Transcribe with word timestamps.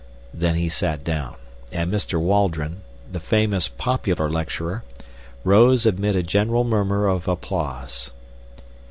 Then 0.33 0.55
he 0.55 0.67
sat 0.67 1.03
down, 1.03 1.35
and 1.71 1.93
Mr. 1.93 2.19
Waldron, 2.19 2.81
the 3.11 3.19
famous 3.19 3.67
popular 3.67 4.31
lecturer, 4.31 4.83
rose 5.43 5.85
amid 5.85 6.15
a 6.15 6.23
general 6.23 6.63
murmur 6.63 7.05
of 7.07 7.27
applause. 7.27 8.09